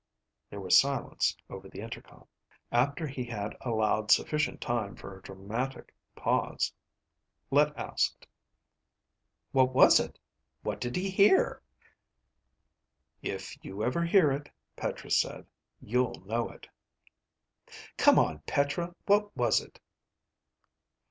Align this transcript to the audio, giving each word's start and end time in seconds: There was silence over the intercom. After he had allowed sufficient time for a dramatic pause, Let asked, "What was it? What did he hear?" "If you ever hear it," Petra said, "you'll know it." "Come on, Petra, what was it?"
There 0.49 0.59
was 0.59 0.79
silence 0.79 1.37
over 1.47 1.69
the 1.69 1.81
intercom. 1.81 2.25
After 2.71 3.05
he 3.05 3.23
had 3.23 3.55
allowed 3.61 4.09
sufficient 4.09 4.59
time 4.59 4.95
for 4.95 5.15
a 5.15 5.21
dramatic 5.21 5.93
pause, 6.15 6.73
Let 7.51 7.77
asked, 7.77 8.25
"What 9.51 9.75
was 9.75 9.99
it? 9.99 10.17
What 10.63 10.81
did 10.81 10.95
he 10.95 11.11
hear?" 11.11 11.61
"If 13.21 13.63
you 13.63 13.83
ever 13.83 14.03
hear 14.03 14.31
it," 14.31 14.49
Petra 14.75 15.11
said, 15.11 15.45
"you'll 15.79 16.15
know 16.25 16.49
it." 16.49 16.67
"Come 17.97 18.17
on, 18.17 18.39
Petra, 18.47 18.95
what 19.05 19.37
was 19.37 19.61
it?" 19.61 19.79